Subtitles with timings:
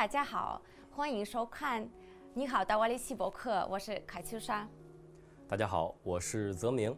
[0.00, 1.84] 大家好，欢迎收看
[2.32, 4.66] 《你好，大瓦利西博客》，我是卡秋莎。
[5.46, 6.96] 大家好，我是泽明。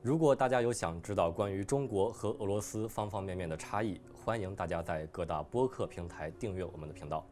[0.00, 7.22] 如果大家有想知道关于中国和俄罗斯方方面面的差异，欢迎大家在各大播客平台订阅我们的频道。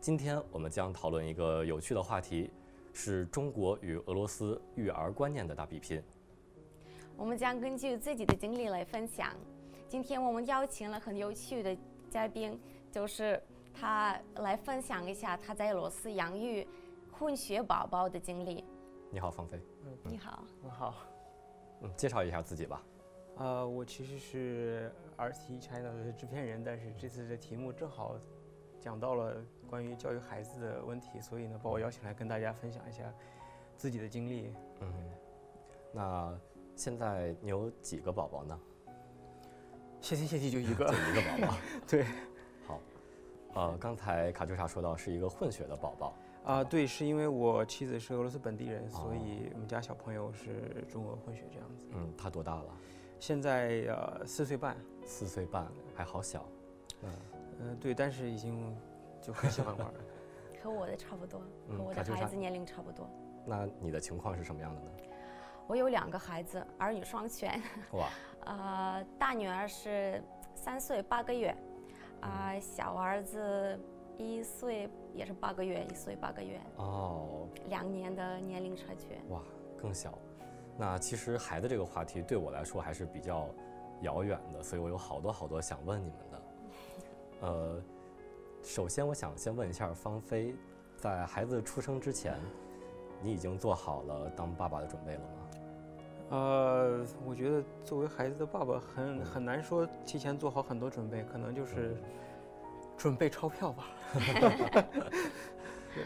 [0.00, 2.50] 今天我们将讨论一个有趣的话题，
[2.94, 6.02] 是中国与俄罗斯育儿观念的大比拼。
[7.18, 9.30] 我们将根据自己的经历来分享。
[9.86, 11.76] 今天我们邀请了很有趣的
[12.08, 12.58] 嘉宾，
[12.90, 13.38] 就是
[13.78, 16.66] 他来分享一下他在俄罗斯养育
[17.12, 18.64] 混血宝宝的经历。
[19.10, 19.60] 你好，方飞。
[20.02, 20.94] 你好，你好，
[21.82, 22.82] 嗯，介绍一下自己吧。
[23.36, 28.16] 呃，我其实是 RT China 的制片人，但是这次的题目正好
[28.80, 29.36] 讲到了
[29.68, 33.04] 关于教育孩子的问题，所以呢，把我邀请来跟大家分享一下
[33.76, 34.54] 自己的经历。
[34.80, 35.10] 嗯，
[35.92, 36.38] 那
[36.74, 38.58] 现在你有几个宝宝呢？
[40.00, 41.54] 谢天谢地就一个 就，一个宝宝。
[41.86, 42.10] 对，好，
[43.56, 46.14] 呃，刚才卡秋莎说到是一个混血的宝宝。
[46.44, 51.86] 啊、对，是因为我妻子是俄罗斯本地人，哦所以我们家小朋友是中俄混血这样子。
[51.92, 52.66] 嗯，他多大了？
[53.18, 56.46] 现在呃四岁半，四岁半，还好小。
[57.02, 57.10] 嗯，
[57.60, 58.76] 嗯、对，但是已经
[59.20, 59.94] 就很喜欢玩儿。
[60.62, 63.08] 和我的差不多，嗯和我的孩子年龄差不多。
[63.44, 64.90] 那你的情况是什么样的呢？
[65.66, 67.60] 我有两个孩子，儿女双全。
[67.92, 68.08] 哇，
[68.46, 70.22] 呃，大女儿是
[70.54, 71.56] 三岁八个月，
[72.20, 73.78] 啊、小儿子
[74.18, 79.18] 一岁也是八个月，一岁八个月，哦，两年的年龄差距。
[79.28, 79.42] 哇，
[79.76, 80.18] 更小。
[80.78, 83.48] 那其实孩子这个话题对我来说还是比较
[84.02, 86.42] 遥远的，所以我有好多好多想问你们的。
[87.40, 87.82] 呃，
[88.62, 90.54] 首先我想先问一下芳菲，
[90.96, 92.38] 在孩子出生之前，
[93.22, 95.45] 你已经做好了当爸爸的准备了吗？
[96.28, 101.96] 呃，我觉得作为孩子的爸爸很很难说提前做好很多准备，可能就是
[102.96, 103.86] 准备钞票吧。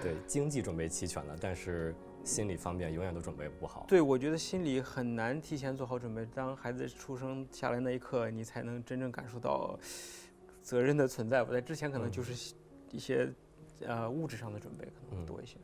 [0.02, 3.84] 对，经济准备齐全了，但是心理方面永远都准备不好。
[3.88, 6.24] 对，我觉得心理很难提前做好准备。
[6.34, 9.76] 当孩子出生下来那一刻，你才能真正感受到
[10.62, 11.50] 责任的存在我。
[11.52, 12.54] 在之前可能嗯就是
[12.92, 13.32] 一些
[13.84, 15.56] 呃物质上的准备可能多一些。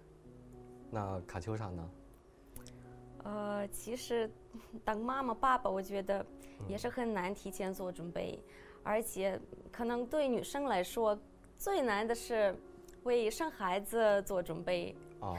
[0.90, 1.88] 那卡秋莎呢？
[3.26, 4.30] 呃，其实
[4.84, 6.24] 当妈妈、爸爸，我觉得
[6.68, 8.38] 也是很难提前做准备，
[8.84, 9.38] 而且
[9.72, 11.18] 可能对女生来说，
[11.58, 12.56] 最难的是
[13.02, 14.94] 为生孩子做准备。
[15.18, 15.36] 哦，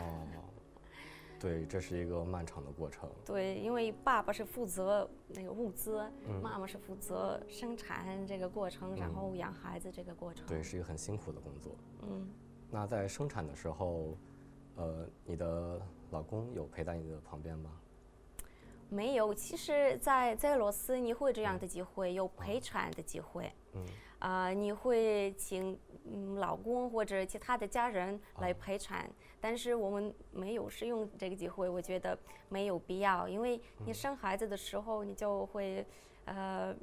[1.40, 3.09] 对，这是一个漫长的过程。
[3.25, 10.46] 对，因为爸爸是负责那个物资，嗯妈妈是负责生产这个过程，然后养孩子这个过程。
[10.46, 11.74] 对，是一个很辛苦的工作。
[12.02, 12.28] 嗯，
[12.69, 14.18] 那在生产的时候，
[14.75, 15.81] 呃，你的
[16.12, 17.72] 老公有陪在你的旁边吗？
[18.90, 19.34] 没有。
[19.34, 23.51] 其实在，在俄罗斯你会这样的机会，有陪产的机会。
[23.73, 23.85] 嗯，
[24.19, 29.09] 啊、你会请嗯老公或者其他的家人来陪产，
[29.41, 35.85] 但是我们没有使用这个机会，我觉得没有必要，因为你生孩子的时候，你就会，
[36.24, 36.74] 呃，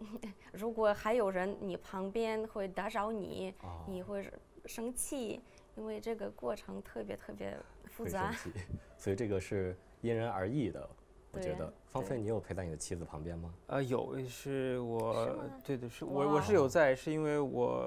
[0.52, 4.30] 如果还有人你旁边会打扰你，哦你会
[4.66, 5.40] 生气，
[5.76, 7.56] 因为这个过程特别特别
[7.94, 8.52] 复会杂生。
[8.52, 8.60] 气，
[8.98, 10.88] 所以这个是因人而异的。
[11.30, 13.52] 我觉得，芳菲，你有陪在你的妻子旁边吗？
[13.66, 17.78] 呃，有是我是对对是我我是有在，是因为我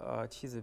[0.00, 0.62] 呃妻子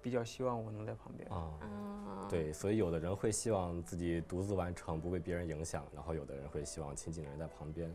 [0.00, 1.28] 比较希望我能在旁边。
[1.28, 7.92] 啊、嗯，对，所以有的人会希望自己独自完成，不被别人影响，然后有的人会希望亲近的人在旁边。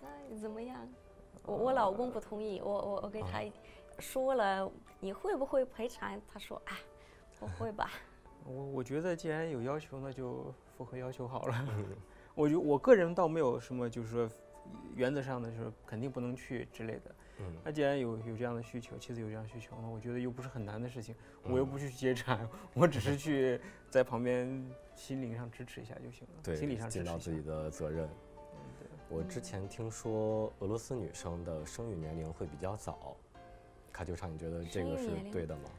[0.00, 0.88] 那怎么样？
[1.44, 3.42] 我我老公不同意，我我我给他
[3.98, 6.20] 说了，你会不会赔偿？
[6.32, 6.78] 他说啊，
[7.40, 7.90] 不会吧。
[8.44, 11.68] 我我觉得既然有要求，那就符合要求好了。
[12.34, 14.28] 我觉我个人倒没有什么，就是说
[14.94, 17.14] 原则上的，就是肯定不能去之类的。
[17.38, 23.60] 嗯，那既然有有这样的需求，妻子有这样的需求，那我觉得又不是很难的事情，我又嗯不去接产， 我只是去
[23.90, 26.40] 在旁边心灵上支持一下就行了。
[26.42, 27.42] 对，心理上支持尽到自己。
[27.42, 28.04] 的责任。
[28.06, 28.10] 嗯
[28.78, 33.16] 对我之前听说俄罗斯女生的生育年龄会比较早，
[33.92, 35.70] 卡秋莎，你觉得这个是对的吗？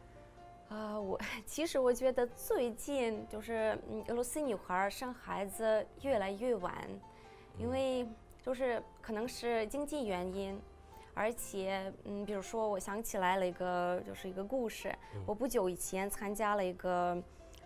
[0.69, 6.73] 啊、我 其实我觉得最近就是嗯，俄罗斯女孩儿生孩子越来越晚，
[7.57, 8.07] 因为
[8.41, 10.59] 就是可能是经济原因，
[11.13, 14.93] 而且嗯，比如说我想起来了一个就是一个故事，
[15.25, 17.21] 我不久以前参加了一个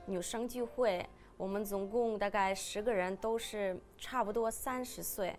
[0.05, 1.07] 女生聚会，
[1.37, 5.35] 我们总共大概十个人都是差不多三十岁。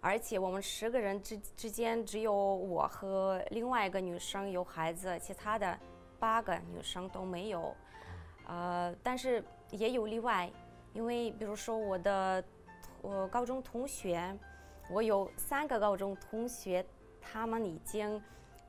[0.00, 5.76] 而且我们十个人之之间只有我和另外一个女生有孩子，其他的
[6.18, 7.74] 八个女生都没有。
[8.46, 10.50] 呃，但是也有例外，
[10.92, 12.44] 因为比如说我的
[13.02, 14.36] 我高中同学，
[14.90, 16.84] 我有三个高中同学，
[17.20, 18.22] 他们已经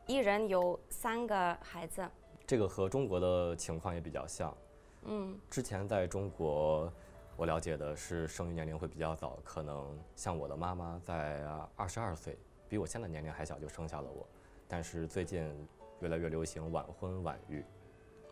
[0.06, 2.08] 一人有三个孩子。
[2.46, 4.56] 这个和中国的情况也比较像。
[5.04, 6.92] 嗯，之前在中国，
[7.36, 11.46] 我了解的是生育年龄会比较早，可能像我的妈妈在
[11.76, 14.28] 二十二岁，比我现在年龄还小就生下了我。
[14.68, 15.68] 但是最近
[16.00, 17.64] 越来越流行晚婚晚育。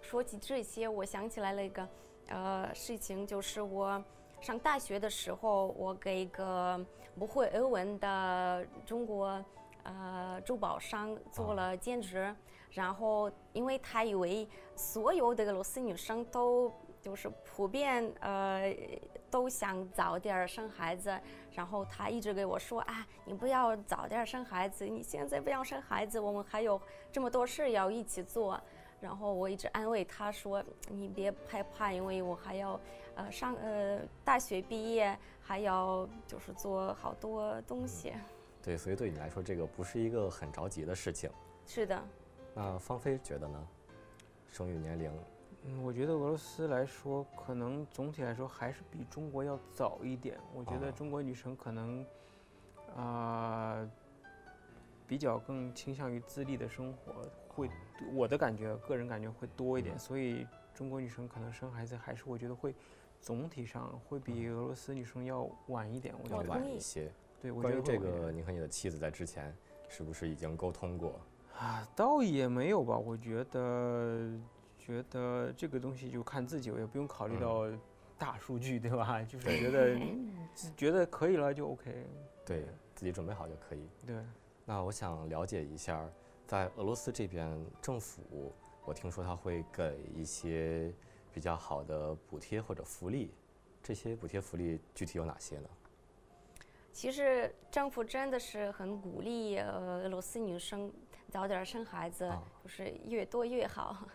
[0.01, 1.87] 说起这些，我想起来了一个
[2.27, 4.03] 呃事情，就是我
[4.39, 6.79] 上大学的时候，我给一个
[7.17, 9.43] 不会俄文的中国
[9.83, 12.35] 呃珠宝商做了兼职，
[12.69, 16.71] 然后因为他以为所有的俄罗斯女生都
[17.01, 18.75] 就是普遍呃
[19.35, 21.13] 都想早点生孩子，
[21.51, 28.57] 然后他一直给我说啊，你不要早点生孩子，你现在不要生孩子，我们还有这么多事要一起做。
[29.01, 32.79] 然后我一直安慰他说：“你别害怕，因为我还要，
[33.15, 38.13] 呃，上呃大学毕业，还要就是做好多东西。”
[38.63, 41.29] 对，所以对你来说，这个不是一个很着急的事情。
[41.67, 42.01] 是的。
[42.53, 43.67] 那芳菲觉得呢？
[44.47, 45.11] 生育年龄？
[45.67, 50.37] 嗯，我觉得俄罗斯来说，可能总体来说还是比中国要早一点。
[50.53, 52.05] 我觉得中国女生可能，
[52.95, 53.89] 啊，
[55.07, 57.13] 比较更倾向于自立的生活。
[57.47, 57.69] 会，
[58.13, 62.75] 我的感觉，个人感觉会多一点，所以中国女生可能生孩子还是我觉得会，
[63.19, 67.11] 总体上会比俄罗斯女生要晚一点，我觉得晚一些。
[67.41, 69.55] 对，我觉得这个，你和你的妻子在之前
[69.89, 71.19] 是不是已经沟通过？
[71.57, 74.29] 啊，倒也没有吧，我觉得，
[74.85, 77.65] 觉得这个东西就看自己，我也不用考虑到
[78.19, 79.21] 大数据，对吧？
[79.27, 79.99] 就是觉得
[80.77, 82.05] 觉得可以了就 OK，
[82.45, 83.89] 对自己准备好就可以。
[84.05, 84.15] 对，
[84.63, 86.07] 那我想了解一下。
[86.47, 88.53] 在俄罗斯这边，政府
[88.85, 90.93] 我听说他会给一些
[91.33, 93.33] 比较好的补贴或者福利，
[93.81, 95.67] 这些补贴福利具体有哪些呢？
[96.93, 100.93] 其实政府真的是很鼓励呃俄罗斯女生
[101.31, 102.31] 早点生孩子，
[102.63, 104.07] 就是越多越好。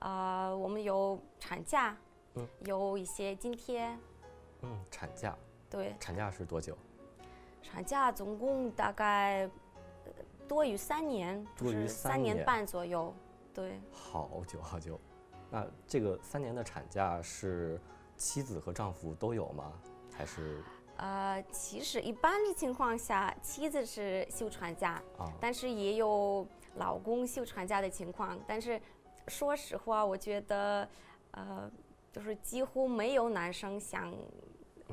[0.00, 1.96] 啊，我们有产假，
[2.34, 3.96] 嗯，有一些津贴。
[4.62, 5.34] 嗯，产假。
[5.70, 5.94] 对。
[5.98, 6.76] 产假是多久？
[7.62, 9.48] 产假总共大概。
[10.48, 13.14] 多于三年，多于三年半左右，
[13.54, 13.80] 对。
[13.92, 14.98] 好久好久，
[15.48, 17.80] 那这个三年的产假是
[18.16, 19.72] 妻子和丈夫都有吗？
[20.12, 20.60] 还是？
[20.96, 25.00] 呃，其实一般的情况下，妻子是休产假，
[25.38, 26.44] 但是也有
[26.74, 28.36] 老公休产假的情况。
[28.44, 28.82] 但是
[29.30, 30.86] 说实话，我觉得，
[31.30, 31.70] 呃，
[32.12, 34.12] 就是几乎没有男生想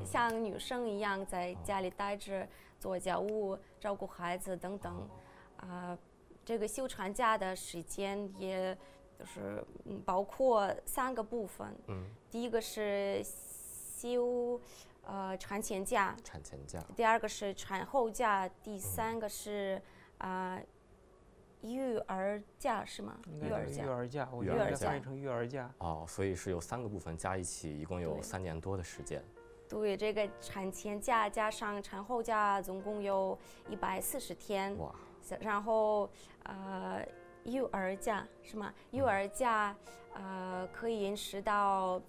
[0.04, 2.46] 像女生一样在家里待着
[2.78, 5.08] 做家务、照顾孩子等等。
[5.56, 5.98] 啊，
[6.44, 8.78] 这个休产假的时间，也
[9.18, 11.76] 就是嗯，包括三个部分。
[11.88, 12.04] 嗯。
[12.30, 14.60] 第一个是休
[15.02, 16.14] 呃产前假。
[16.22, 16.78] 产前假。
[16.94, 19.82] 第二个是产后假，第三个是
[20.18, 20.60] 啊
[21.62, 23.18] 育儿假是吗？
[23.42, 23.84] 育儿假。
[23.84, 25.70] 育儿假，育儿假翻译成育儿假。
[25.78, 29.22] 哦，所以是有三个部分加一起，一共有三年多的时间。
[29.68, 33.38] 对，这个产前假加上产后假，总共有
[33.68, 34.76] 一百四十天。
[34.78, 34.94] 哇。
[35.40, 36.08] 然后，
[36.44, 37.06] 呃，
[37.44, 38.72] 育儿假是吗？
[38.92, 39.76] 育儿假，
[40.14, 42.00] 呃，可以延迟到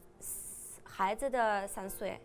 [0.83, 2.17] 孩子的三岁。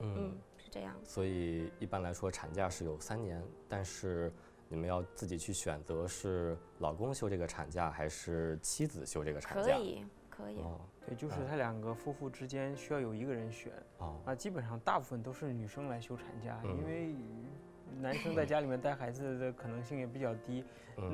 [0.00, 0.94] 嗯，是这样。
[1.04, 4.30] 所以一般来说，产假是有三年，但是
[4.68, 9.72] 你们要自己去选择是老公休这个产假，还是妻子休这个产假？
[9.72, 10.58] 可以，可以。
[10.58, 13.72] 哦，对，就是他两个夫妇之间需要有一个人选。
[13.98, 14.16] 哦。
[14.24, 17.14] 啊，基本上大部分都是女生来休产假，因为。
[17.98, 20.62] 男生在家里面带孩子的可能性也比较低，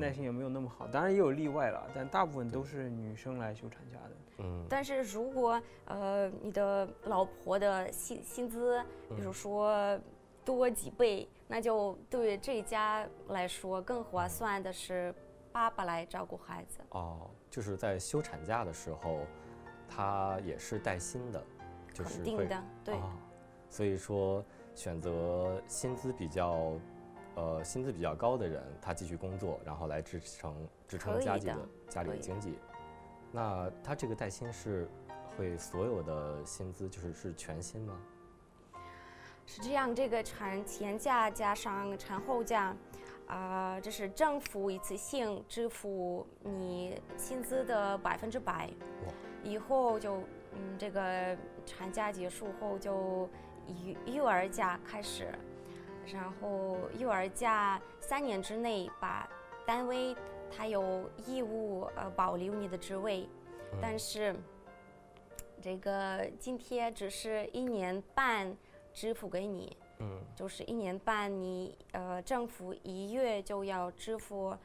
[0.01, 0.89] 耐心也没有那么好。
[0.89, 4.11] 当然也有例外了，但大部分都是女生来休产假的。
[4.39, 4.67] 嗯。
[4.69, 8.83] 但是如果呃你的老婆的薪薪资，
[9.15, 10.01] 比如说
[10.45, 15.15] 多几倍，那就对这家来说更划算的是
[15.51, 16.81] 爸爸来照顾孩子。
[16.91, 19.21] 哦，就是在休产假的时候，
[19.89, 21.45] 他也是带薪的，
[21.93, 22.97] 就是肯定的，对。
[23.69, 24.45] 所以说。
[24.75, 26.73] 选择薪资比较，
[27.35, 32.59] 呃，薪资比较高的人，他继续工作，然后来支撑支撑家里的家里的经济。
[33.31, 34.89] 那他这个带薪是
[35.37, 38.01] 会所有的薪资就是是全薪吗？
[39.63, 42.75] 是这样，这个产前假加上产后假，
[43.29, 48.69] 啊，这是政府一次性支付你薪资的百分之百。
[49.45, 50.17] 以后就
[50.53, 53.29] 嗯，这个产假结束后就。
[53.69, 55.29] 育幼儿假开始，
[56.13, 59.27] 然后幼儿假三年之内，把
[59.65, 60.17] 单位
[60.51, 63.29] 他有义务呃保留你的职位，
[63.81, 64.35] 但是
[65.61, 68.53] 这个津贴只是一年半
[68.93, 74.57] 支付给你，嗯，就是一年半你呃政府一月就要支付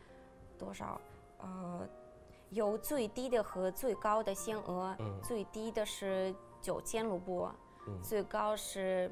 [0.58, 1.00] 多少
[1.40, 1.88] 呃
[2.50, 7.50] 有最低的和最高的限额，嗯最低的是九千卢布，
[7.88, 9.10] 嗯最高是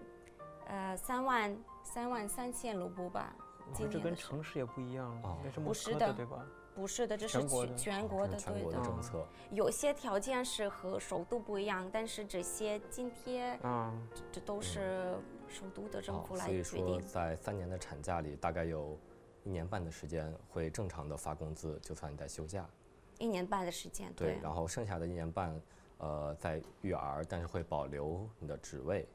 [0.68, 3.34] 呃三万三万三千卢布吧。
[3.74, 6.46] 这年的是跟城市也不一样，哦是莫不是的对吧？
[6.76, 8.82] 不是的，这是全国的全全国的，全对的。
[8.84, 9.26] 政策。
[9.50, 13.94] 有些条件是和首都不一样，但是这些津贴啊，
[14.30, 15.16] 这都是
[15.48, 17.02] 首都的政哦府，来所以说决定。
[17.08, 18.98] 在三年的产假里，大概有
[19.44, 22.70] 一年半的时间会正常的发工资，就算你在休假。
[23.18, 25.62] 一年半的时间，对，然后剩下的一年半，
[26.00, 29.08] 呃，在育儿，但是会保留你的职位。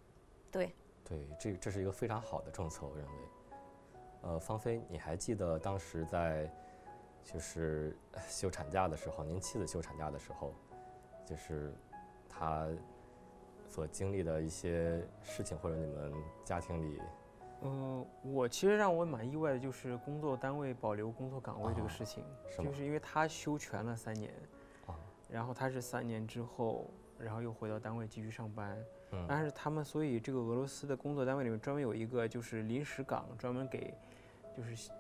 [0.51, 0.73] 对，
[1.05, 3.13] 对，这这是一个非常好的政策，我认为。
[4.23, 6.51] 呃，芳菲，你还记得当时在
[7.23, 10.53] 就是呃休产假的时候，您妻子休产假的时候，
[11.25, 11.73] 就是
[12.29, 12.67] 她
[13.69, 16.13] 所经历的一些事情，或者你们
[16.45, 17.01] 家庭里，
[17.61, 24.33] 呃，我其实让我蛮意外的，就是工作单位保留工作岗位这哦个事情，是就是因为他休全了三年，
[24.87, 24.99] 啊
[25.29, 28.77] 然后他是三年之后，然后又回到单位继续上班，
[29.13, 29.25] 嗯。
[29.29, 33.95] 但是他们所以这个俄罗斯的工作单位里面专门有一个就是临时岗，专门给
[34.57, 34.91] 就是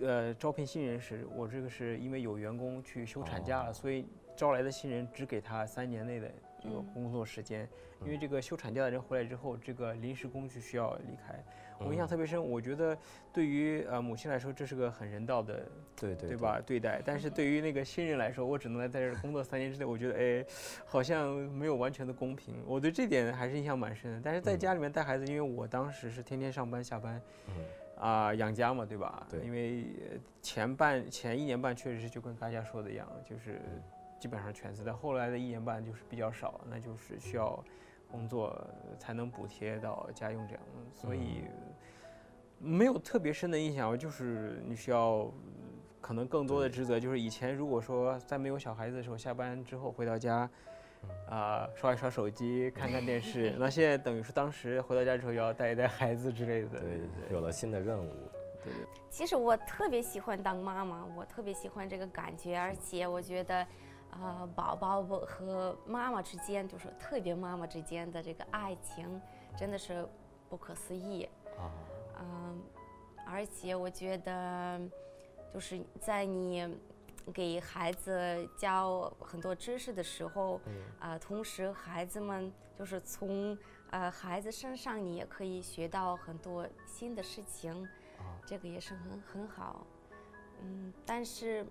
[0.00, 7.68] 呃招聘新人时，我这个是因为有员工去休产假了，哦所以招来的新人只给他三年内的这个嗯工作时间，
[8.02, 11.42] 因嗯为这个休产假的人回来之后，这个临时工就需要离开。
[11.78, 12.96] 我印象嗯特别深，我觉得
[13.34, 16.58] 对于呃母亲来说，这是个很人道的对对对吧？
[16.64, 20.46] 对待，但是对于那个新人来说，我只能在在这工作三年之内，我觉得哎，
[20.86, 22.62] 好像没有完全的公平。
[22.66, 24.20] 我对这点还是印象蛮深的。
[24.24, 27.54] 但是在嗯家里面带孩子，因为我当时是天天上班下班嗯
[27.98, 29.26] 啊、养家嘛，对吧？
[29.30, 33.82] 对因为呃前半前一年半确实是就跟大家说的一样，就是嗯
[34.20, 37.62] 基本上全职，但后来的一年半就是比较少，那就是需要
[38.10, 38.56] 工作
[38.98, 40.62] 才能补贴到家用这样，
[40.94, 41.44] 所以
[42.58, 45.30] 没有特别深的印象，就是你需要
[46.00, 50.48] 可能更多的职责，就是以前如果说在没有小孩子的时候，下班之后回到家。
[51.02, 53.54] 嗯啊、刷一刷手机，看看电视。
[53.58, 56.80] 那现在等于是当时回到家之后要带一带孩子之类的。
[56.80, 57.00] 对，
[57.30, 58.12] 有了新的任务。
[58.62, 63.66] 对对其实我特别喜欢当妈妈，我特别喜欢这个感觉，而且我觉得，
[64.10, 69.20] 呃，宝宝和妈妈之间，就是特别妈妈之间的这个爱情，
[69.56, 70.06] 真的是
[70.48, 71.28] 不可思议。
[71.56, 71.70] 啊，
[72.20, 72.60] 嗯，
[73.26, 74.80] 而且我觉得，
[75.54, 76.76] 就是在你
[77.32, 80.82] 给孩子教很多知识的时候，嗯。
[80.98, 83.56] 啊、同时孩子们就是从
[83.90, 87.84] 呃孩子身上，你也可以学到很多新的事情，
[88.18, 88.24] 啊。
[88.46, 89.86] 这个也是很很好。
[90.62, 91.66] 嗯，但是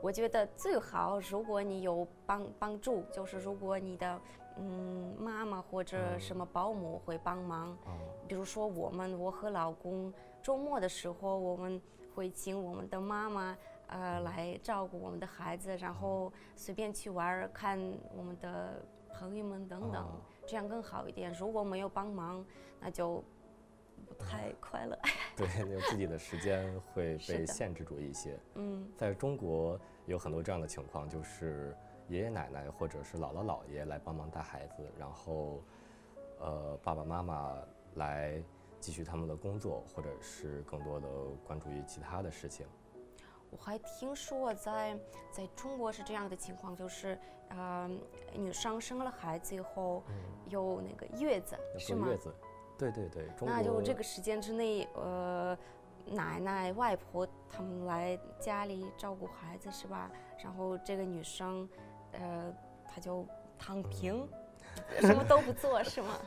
[0.00, 4.20] 我觉得最好，如果你有帮帮助，就是如果你的
[4.58, 7.94] 嗯妈妈或者嗯什么保姆会帮忙，啊。
[8.26, 10.12] 比如说我们，我和老公
[10.42, 11.80] 周末的时候，我们
[12.14, 13.56] 会请我们的妈妈，
[13.88, 17.78] 呃，来照顾我们的孩子，然后随便去玩儿，看
[18.16, 21.32] 我们的朋友们等等，哦这样更好一点。
[21.32, 22.44] 如果没有帮忙，
[22.80, 23.22] 那就
[24.06, 24.96] 不太快乐。
[25.36, 28.38] 对， 有自己的时间会被限制住一些。
[28.54, 31.76] 嗯，在中国有很多这样的情况，就是
[32.08, 35.62] 爷爷奶奶或者是姥姥姥爷来帮忙带孩子，然后
[36.38, 37.56] 呃爸爸妈妈
[37.94, 38.40] 来
[38.78, 41.08] 继续他们的工作，或者是更多的
[41.44, 42.66] 关注于其他的事情。
[43.50, 44.98] 我还听说在
[45.30, 47.88] 在中国是这样的情况，就是呃，
[48.34, 50.02] 女生生了孩子以后
[50.48, 52.16] 有那个月子，是吗月？
[52.16, 52.34] 子，
[52.78, 55.56] 对对对，中那就这个时间之内，呃，
[56.06, 60.10] 奶奶、外婆他们来家里照顾孩子是吧？
[60.42, 61.68] 然后这个女生，
[62.12, 62.52] 呃，
[62.86, 63.26] 她就
[63.58, 64.28] 躺平，
[65.00, 66.18] 什么都不做是吗？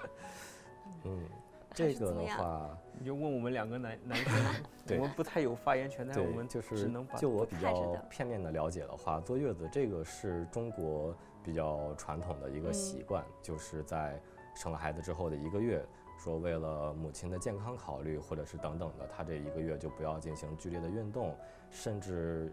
[1.06, 1.49] 嗯，还
[1.80, 4.56] 这个的话，你就问我们两个男男生，
[5.00, 14.20] 我们不太有发言权，但是我，们就是只能把就我比较片面的了解的话，坐月子这个是中国比较传统的一个嗯习惯，就是在
[14.56, 15.82] 生了孩子之后的一个月，
[16.18, 21.34] 说为了母亲的健康考虑，或者是等等的，她这一个月就不要进行剧烈的运动，
[21.72, 22.52] 甚至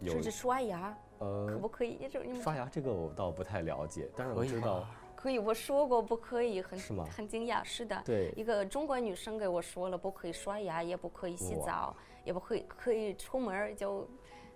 [0.00, 1.98] 有甚至刷牙，可呃不可以？
[2.40, 5.38] 刷牙这个我倒不太了解，但是我知道吧可以？
[5.38, 8.00] 我说过不可以，很是吗很惊讶，是的。
[8.04, 14.08] 对一个中国女生给我说了，不可以刷牙，也不可以洗澡，也不可以可以出门，就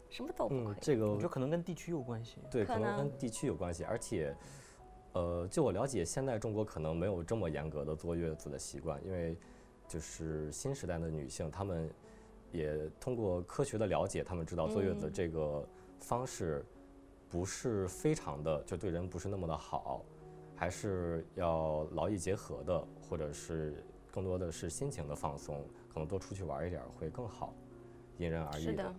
[0.08, 2.38] 什么都不可以。，嗯这个我觉得可能跟地区有关系。
[2.48, 4.32] 对，可可能跟地区有关系，而且，
[5.14, 9.36] 呃，就我了解，现在中国可能没有这么严格的坐月子的习惯，因为
[9.88, 11.90] 就是新时代的女性，她们
[12.52, 15.66] 也通过科学的了解，她们知道坐月子嗯这个
[15.98, 16.64] 方式
[17.28, 20.04] 不是非常的，就对人不是那么的好，
[20.56, 27.52] 还是要劳逸结合的，或者是更多的是心情的放松，可能多出去玩一点儿会更好，
[28.18, 28.94] 因人而异是的，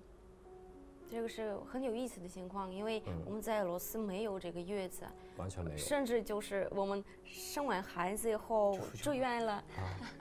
[1.10, 5.06] 这个是很有意思的情况，因为嗯我们在俄罗斯没有这个月子，
[5.38, 9.64] 完全没有甚至就是我们生完孩子以后住院了，啊，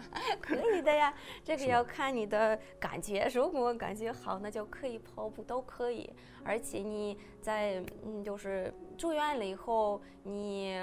[0.40, 6.12] 可以的呀，这个要看你的感觉，如果感觉好，那就可以跑步都可以。
[6.44, 10.74] 而且你在嗯，就是住院了以后，你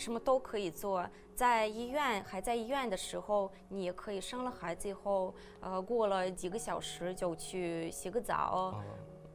[0.00, 1.06] 什么都可以做。
[1.34, 8.84] 在医院还在医院的时候，你也可以生了孩子以后，呃，过了几个小时就去洗个澡，啊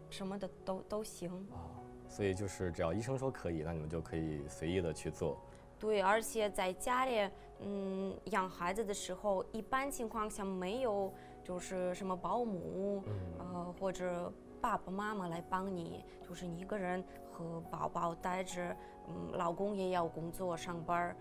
[0.09, 1.31] 什么的都都行。
[1.51, 1.69] 啊，
[2.09, 5.39] 所以就是只要医生说可以，那你们就可以随意的去做。
[5.77, 7.29] 对，而且在家里，
[7.59, 14.31] 嗯，养孩子的时候，一般情况下没有就是什么保姆，嗯呃，或者
[14.65, 18.75] 爸爸妈妈来帮你，就是你一个人和宝宝待着，
[19.07, 21.15] 嗯，老公也要工作上班儿，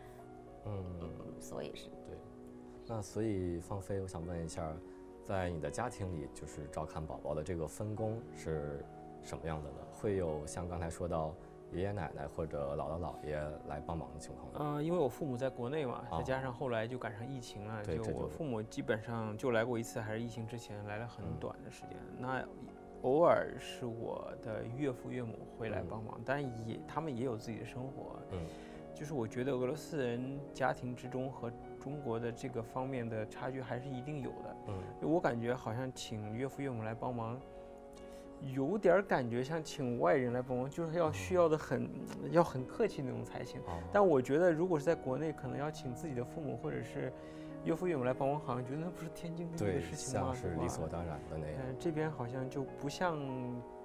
[0.64, 2.16] 嗯，嗯，所以是对
[2.86, 4.72] 那所以芳菲，我想问一下，
[5.22, 8.82] 在你的家庭里，就是照看宝宝的这个分工是
[9.22, 9.76] 什么样的呢？
[9.92, 11.34] 会有像刚才说到
[11.70, 14.76] 爷爷奶奶或者姥姥姥爷来帮忙的情况吗？
[14.76, 21.98] 呃，因为我父母在国内嘛，哦再加上后来就赶上疫情了，就我父母基本上就来过一次，还是疫情之前来了很嗯短的时间。
[22.18, 22.42] 那
[23.04, 28.18] 偶尔是我的岳父岳母会来嗯帮忙，但也他们也有自己的生活。
[28.32, 28.38] 嗯
[28.94, 34.56] 就是我觉得俄罗斯人家庭之中和中国的这个方面的差距还是一定有的。
[34.68, 37.37] 嗯我感觉好像请岳父岳母来帮忙，
[38.40, 41.90] 有点感觉像请外人来帮忙，就是要需要的很
[42.30, 43.61] 要很客气那种才行。
[43.62, 47.12] 哦，但我觉得如果是在国内，可能要请自己的父母或者是
[47.64, 50.33] 岳父岳母来帮我，好像觉得那不是天经地义的，事情吗？
[50.33, 51.56] 像是理所当然的那样。
[51.66, 53.18] 嗯，这边好像就不像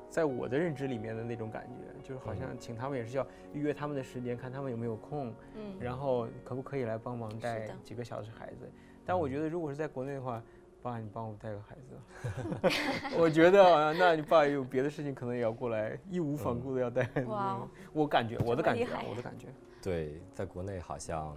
[0.10, 8.70] 在我的认知里面的那种感觉，就是好嗯像请他们也是要预约他们的时间，看他们有没有空，嗯，然后可不可以来帮忙带几个小时孩子。
[9.06, 10.44] 但我觉得如果是在国内的话，
[10.82, 17.28] 爸，你帮我带个孩子， 我觉得好像，那你爸有别的事情，可能也要过来，义无反顾的要带孩子。
[17.28, 19.48] 哇哦我感觉，我的感觉我的感觉，
[19.82, 21.36] 对，在国内好像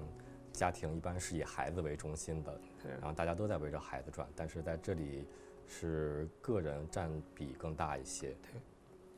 [0.53, 2.61] 家庭一般是以孩子为中心的，
[3.01, 5.27] 然后大家都在围着孩子转，但是在这里
[5.67, 8.37] 是个人占比更大一些。
[8.43, 8.61] 对，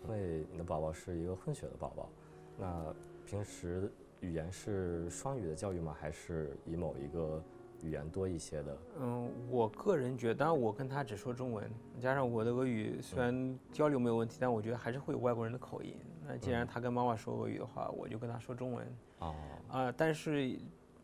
[0.04, 2.08] 因为你的宝宝是一个混血的宝宝，
[2.56, 2.94] 那
[3.26, 5.96] 平时语言是双语的教育吗？
[5.98, 7.42] 还是以某一个
[7.82, 8.78] 语言多一些的？
[9.00, 15.96] 嗯，我个人觉得，当然我跟他只说中文，加上我的俄语虽然交流没有问题，但我觉得还是会有外国人的口音。
[16.26, 18.86] 那既然嗯他跟妈妈说俄语的话，我就跟他说中文
[19.18, 19.34] 哦，
[19.68, 20.58] 啊、但是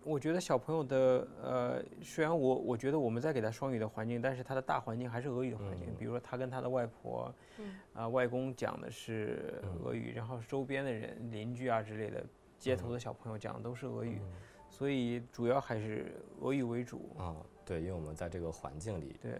[0.04, 5.86] 我觉得小朋友的呃，虽然我我觉得我们在给他双语的环境，但是他的大环境还是俄语的环境。
[5.88, 12.24] 嗯比如说他跟他的外婆，嗯啊、外公讲的是嗯俄语，然后周边的人邻居啊之类的，
[12.58, 14.20] 街头的小朋友讲的都是俄语，
[14.68, 17.10] 所以主要还是俄语为主。
[17.18, 19.32] 啊、对，因为我们在这个环境里，对。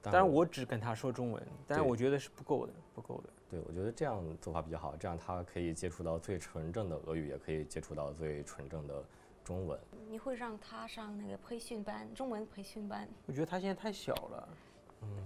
[0.00, 3.30] 当当然，我只跟他说中文，但是我觉得是不够的，不够的。
[3.50, 9.04] 对我觉得这样做法比较好，这样他可以接触到最纯正的俄语，也可以接触到最纯正的
[9.48, 9.80] 中文。
[10.10, 13.08] 你会让他上那个培训班，中文培训班？
[13.24, 14.48] 我觉得他现在太小了，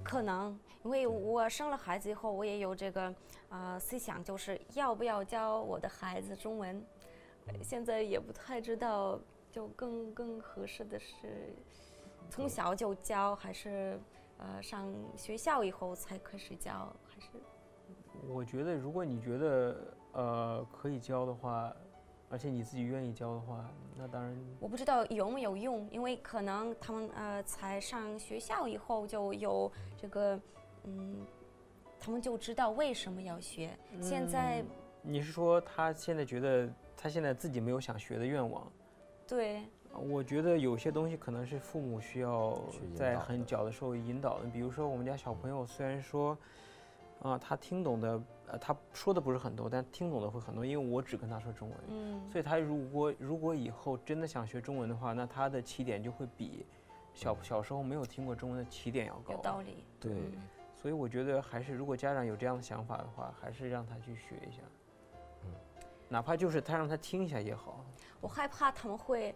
[0.04, 3.12] 可能，因为我生了孩子以后，我也有这个
[3.48, 6.80] 呃思想，就是要不要教我的孩子中文。
[7.46, 9.18] 呃现在也不太知道，
[9.50, 11.52] 就更更合适的是
[12.30, 13.98] 从小就教，还是
[14.38, 17.26] 呃上学校以后才开始教，还是
[18.28, 21.74] 我觉得如果你觉得呃可以教的话，
[22.32, 30.40] 而且你自己愿意教的话，那当然我不知道有没有用，因为可能他们呃才上学校以后就有这个
[30.84, 31.26] 嗯，
[32.00, 33.78] 他们就知道为什么要学。
[34.00, 34.66] 现在嗯
[35.02, 36.66] 你是说他现在觉得
[36.96, 38.66] 他现在自己没有想学的愿望？
[39.28, 39.60] 对。
[39.94, 42.58] 我觉得有些东西可能是父母需要
[42.96, 46.34] 在很小的时候引导的，比如说我们家小朋友虽然说，
[47.22, 56.66] 啊、他听懂的，呃，他说的不是很多，但听懂的会很多，因为我只跟他说中文，嗯，所以他如果如果以后真的想学中文的话，那他的起点就会比
[57.14, 59.34] 小小时候没有听过中文的起点要高。
[59.34, 59.84] 有道理。
[60.00, 60.32] 对，嗯
[60.74, 64.62] 所以我觉得还是如果家长有这样的想法的话，还是让他去学一下，
[65.44, 65.50] 嗯
[66.08, 67.84] 哪怕就是他让他听一下也好。
[68.20, 69.32] 我害怕他们会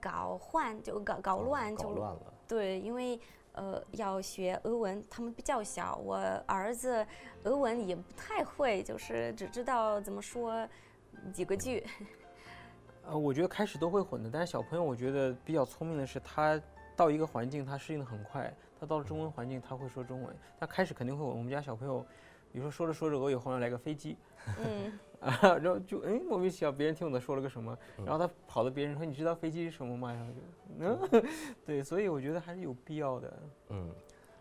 [0.00, 2.34] 搞混，就搞搞哦乱，就搞乱了。
[2.46, 3.18] 对，因为
[3.52, 7.06] 呃要学俄文，他们比较小，我儿子
[7.44, 10.66] 俄文也不太会，就是只知道怎么说
[11.32, 11.84] 几个句。
[13.04, 16.60] 呃，我觉得开始都会混的，但是小朋友我觉得比较聪明的是，他
[16.94, 21.36] 到一个环境他适应的很快，他到了中文环境他会说中文，他开始肯定会混。
[21.36, 22.06] 我们家小朋友，
[22.52, 24.16] 比如说说着说着俄语，忽然来个飞机，
[24.58, 30.12] 嗯， 啊，然后就哎莫名其妙，别人听我的说了个什么，然后他跑到别人说你知道飞机是什么吗？
[30.12, 30.40] 然后就
[30.78, 31.26] 嗯，
[31.64, 33.42] 对，所以我觉得还是有必要的。
[33.70, 33.90] 嗯，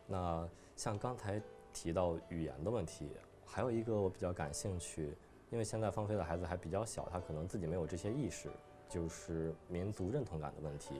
[0.08, 3.10] 那像刚才提到语言的问题，
[3.46, 5.16] 还有一个我比较感兴趣，
[5.50, 8.50] 因为现在放飞的孩子还比较小，他可能自己没有这些意识，
[8.90, 10.96] 就是民族认同感的问题。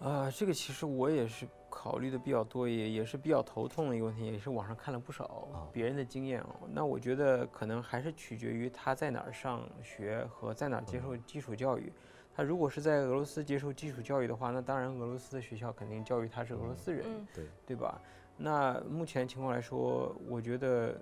[0.00, 6.54] 啊，这个其实我也是考虑的比较多，也也是比较头痛的一个问题，也是网上看了不少别人的经验哦。
[6.72, 11.92] 那我觉得可能还是取决于他在哪儿上学和在哪儿接受基础教育。
[12.34, 18.00] 他如果是在俄罗斯接受基础教育的话，那当然俄罗斯的学校肯定教育他是俄罗斯人，对对吧？
[18.36, 20.96] 那目前情况来说，我觉得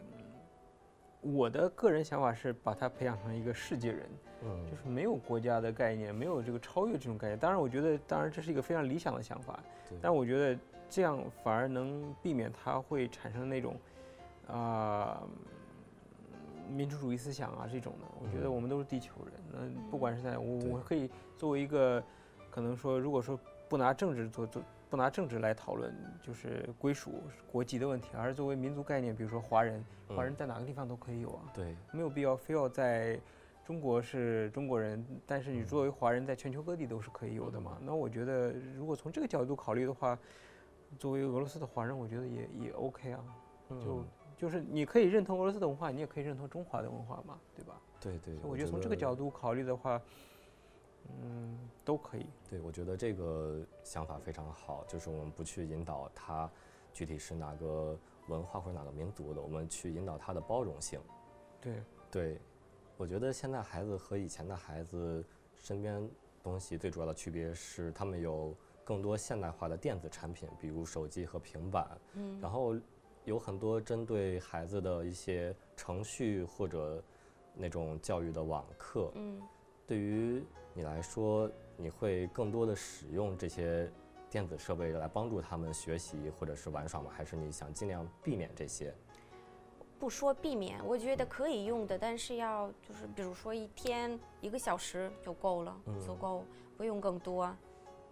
[1.33, 4.07] 我的个人想法是把他培养成一个世界人。
[4.43, 7.39] 嗯，就是没有国家的概念，没有这个超越这种概念。
[7.39, 9.59] 当然，我觉得，当然这是一个非常理想的想法，
[10.01, 10.61] 但我觉得
[10.91, 13.77] 这样反而能避免他会产生那种，
[14.47, 15.23] 啊，
[16.71, 18.07] 民主主义思想啊这种的。
[18.21, 22.03] 我觉得我们都是地球人，那不管是在我，我可以作为一个，
[22.51, 33.19] 可能说，如果说不拿政治做做，不拿政治来讨论，就是归属国籍的问题，而是作为民族概念，比如说华人，华人在哪个地方都可以有啊，对，没有必要非要在。
[33.67, 37.79] 中国是中国人，但是你作为华人，在全球各地都是可以有的嘛。
[37.83, 40.17] 那我觉得，如果从这个角度考虑的话，
[41.01, 43.25] 作为俄罗斯的华人，我觉得也也 OK 啊。
[43.69, 44.05] 就
[44.37, 47.75] 就是你可以认同俄罗斯的文化，你也可以认同中华的文化嘛，对吧？
[47.99, 48.37] 对对。
[48.45, 50.01] 我觉得从这个角度考虑的话，
[51.23, 52.27] 嗯，都可以。
[52.49, 56.51] 对，我觉得这个想法非常好，就是我们不去引导他
[56.93, 61.01] 具体是哪个文化或者哪个民族的，我们去引导他的包容性。
[61.61, 62.41] 对对。
[62.99, 65.23] 我觉得现在孩子和以前的孩子
[65.59, 66.09] 身边
[66.43, 71.87] 东西最主要的区别是，他们有更多现代化的电子产品，比如手机和平板。
[72.15, 72.41] 嗯。
[72.41, 72.75] 然后
[73.25, 77.05] 有很多针对孩子的一些程序或者
[77.53, 79.13] 那种教育的网课。
[79.15, 79.43] 嗯。
[79.87, 80.43] 对于
[80.77, 83.91] 你来说，你会更多的使用这些
[84.29, 87.11] 电子设备来帮助他们学习或者是玩耍吗？
[87.11, 88.95] 还是你想尽量避免这些？
[89.99, 96.45] 不说避免，我觉得可以用的，但是要就是比如说一天一个小时就够了，足够，
[96.77, 97.57] 不用更多。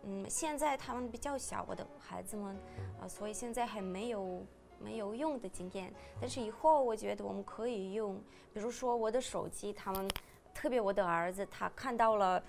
[0.05, 2.57] 嗯，现在他们比较小，我的孩子们
[2.99, 4.43] 啊，所以现在还没有
[4.79, 5.93] 没有用的经验。
[6.19, 8.19] 但是以后我觉得我们可以用，
[8.55, 10.09] 比如说我的手机，他们
[10.55, 12.43] 特别我的儿子，他看到了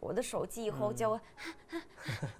[0.00, 1.18] 我的手机以后就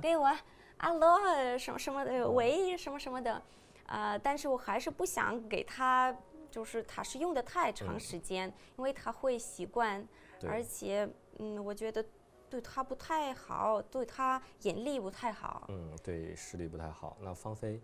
[0.01, 0.33] 给我
[0.79, 1.19] 阿罗
[1.59, 3.43] 什么什么的喂什么什么的，
[3.87, 6.17] 啊，但是我还是不想给他。
[6.51, 10.03] 就是他是用的太长时间，因为他会习惯，
[10.49, 11.07] 而且
[11.39, 12.03] 嗯，我觉得
[12.49, 15.67] 对他不太好，对他眼力不太好。
[15.69, 17.19] 嗯，对视力不太好。
[17.21, 17.79] 那芳菲，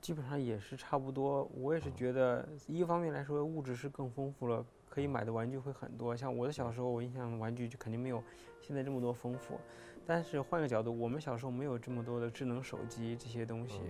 [0.00, 1.50] 基本上也是差不多。
[1.56, 6.14] 我也是觉得，一方面来说，物质是更丰富了，可以买的玩具会很多。
[6.14, 8.22] 像我的小时候，我印象玩具就肯定没有
[8.60, 9.58] 现在这么多丰富。
[10.06, 13.80] 但是换个角度，我们小时候没有这么多的智能手机这些东西，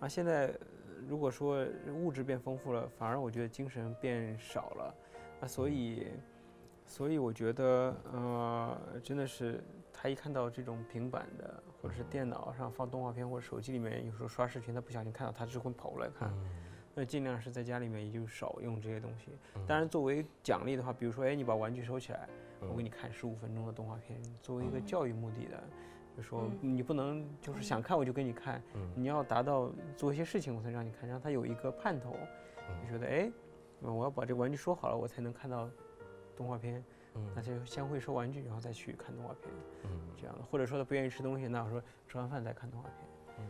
[0.00, 0.54] 啊，现在。
[1.06, 4.94] 如果说物质变丰富了，反而我觉得精神变少了，
[5.40, 6.06] 啊，所以，
[6.86, 16.32] 所以我觉得，呃，真的是他一看到这种平板的，或者是电脑上放动画片，或者手机里面有时候刷视频，他不小心看到，他就会跑过来看。
[16.94, 19.30] 那尽量是在家里面也就少用这些东西。
[19.66, 22.28] 当然，作为奖励的话，比如说，哎，你把玩具收起来，
[22.60, 25.62] 我给你看十五分钟的动画片，作为一个教育目的的。
[26.16, 28.62] 就说你不能就是想看我就给你看，
[28.94, 32.16] 你要达到做一些事情我才让你看，让他有一个盼头。
[32.80, 33.32] 你觉得哎，
[33.80, 35.68] 我要把这个玩具收好了，我才能看到
[36.36, 36.82] 动画片。
[37.32, 39.50] 那就先会收玩具，然后再去看动画片。
[40.16, 43.46] 这样的，或者说他不愿意吃东西，那我说吃完饭再看动画片。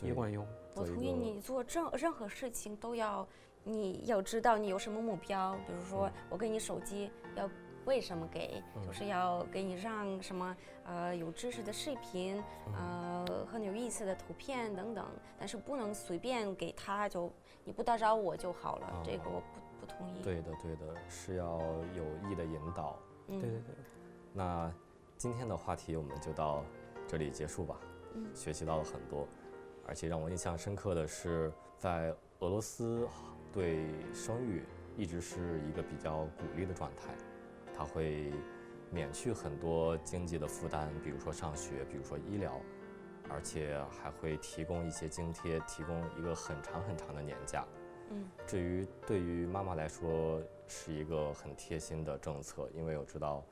[0.00, 0.46] 对，也管用。
[0.76, 3.26] 我同意你做任任何事情都要，
[3.64, 5.56] 你要知道你有什么目标。
[5.66, 7.48] 比如说我给你手机要。
[7.86, 8.60] 为什么给？
[8.84, 12.42] 就是要给你让什么呃有知识的视频，
[12.74, 15.06] 呃很有意思的图片等等，
[15.38, 17.30] 但是不能随便给他，就
[17.62, 19.02] 你不打扰我就好了。
[19.04, 20.20] 这个我不不同意。
[20.20, 21.60] 对的对的，是要
[21.94, 22.98] 有意的引导。
[23.28, 23.74] 对对对。
[24.32, 24.68] 那
[25.16, 26.64] 今天的话题我们就到
[27.06, 27.76] 这里结束吧。
[28.14, 28.26] 嗯。
[28.34, 29.28] 学习到了很多，
[29.86, 33.08] 而且让我印象深刻的是，在俄罗斯
[33.52, 34.62] 对生育
[34.96, 37.14] 一直是一个比较鼓励的状态。
[37.74, 38.32] 它会
[38.90, 42.60] 免去很多经济的负担，比如说上学，比如说医疗，
[43.28, 47.64] 而且还会提供一些津贴，提供一个很长很长的年假。
[48.10, 53.44] 嗯，至于对于妈妈来说，是一个很贴心的政策，因为我知道，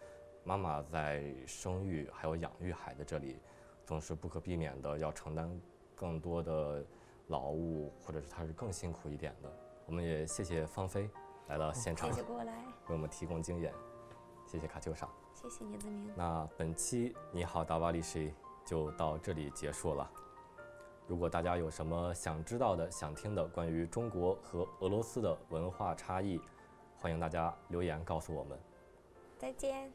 [0.42, 3.38] 妈妈在生育还有养育孩子这里，
[3.84, 5.50] 总是不可避免的要承担
[5.94, 6.85] 更多的
[7.28, 9.52] 劳务，或者是他是更辛苦一点的。
[9.87, 11.09] 我们也谢谢芳菲
[11.48, 13.72] 来到现场，谢谢过来为我们提供经验。
[14.46, 16.12] 谢谢卡秋莎，谢谢你子明。
[16.16, 20.11] 那本期你好，达瓦利西就到这里结束了。
[21.07, 26.40] 如果大家有什么想知道的、想听的关于中国和俄罗斯的文化差异，
[26.96, 28.59] 欢迎大家留言告诉我们。
[29.38, 29.92] 再见。